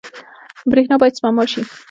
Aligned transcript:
برښنا 0.71 0.95
باید 0.99 1.17
سپما 1.17 1.43
شي 1.51 1.61